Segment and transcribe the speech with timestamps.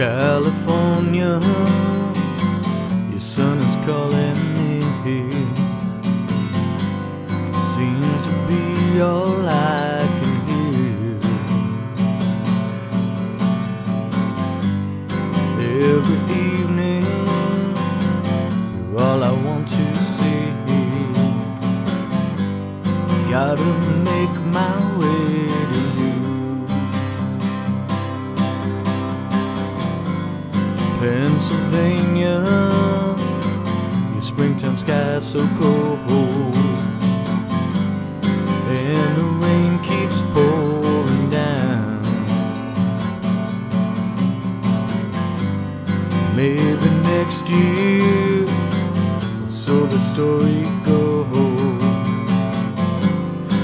[0.00, 1.38] California,
[3.10, 4.80] your sun is calling me.
[5.04, 5.46] Here.
[7.74, 11.18] Seems to be all I can hear.
[15.92, 17.04] Every evening,
[18.72, 20.48] you're all I want to see.
[23.28, 23.70] Gotta
[24.08, 25.89] make my way
[31.00, 32.44] Pennsylvania,
[34.12, 35.98] your springtime sky so cold,
[38.68, 42.02] and the rain keeps pouring down.
[46.36, 48.46] Maybe next year,
[49.48, 51.82] so the story goes.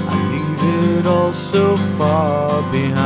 [0.09, 0.63] I leave
[1.01, 3.06] it all so far behind.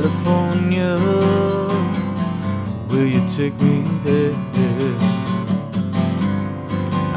[0.00, 0.96] California,
[2.88, 4.32] will you take me there?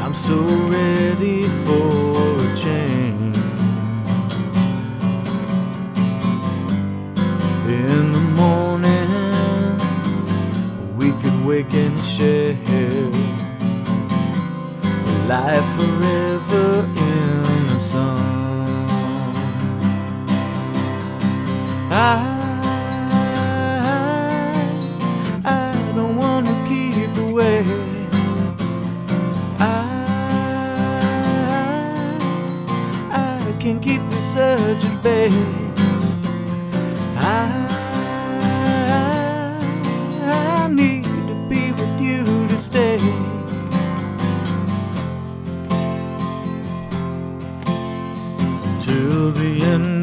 [0.02, 0.36] I'm so
[0.68, 3.36] ready for a change.
[7.66, 9.08] In the morning,
[10.94, 12.54] we could wake and share
[15.26, 16.93] life forever
[33.64, 35.28] I can't keep this urge at bay.
[37.16, 37.48] I,
[40.26, 42.98] I need to be with you to stay.
[48.80, 49.93] Till the end